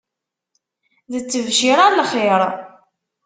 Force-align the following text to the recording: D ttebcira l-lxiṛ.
D 1.11 1.13
ttebcira 1.21 1.85
l-lxiṛ. 1.87 2.41